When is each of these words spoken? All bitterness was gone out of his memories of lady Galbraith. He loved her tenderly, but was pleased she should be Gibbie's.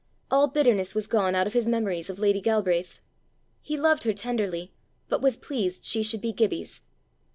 All 0.31 0.47
bitterness 0.47 0.95
was 0.95 1.05
gone 1.05 1.35
out 1.35 1.45
of 1.45 1.53
his 1.53 1.67
memories 1.67 2.09
of 2.09 2.17
lady 2.17 2.41
Galbraith. 2.41 3.01
He 3.61 3.77
loved 3.77 4.01
her 4.01 4.13
tenderly, 4.13 4.73
but 5.09 5.21
was 5.21 5.37
pleased 5.37 5.85
she 5.85 6.01
should 6.01 6.21
be 6.21 6.31
Gibbie's. 6.33 6.81